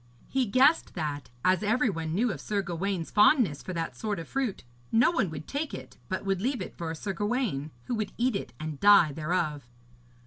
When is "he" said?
0.27-0.47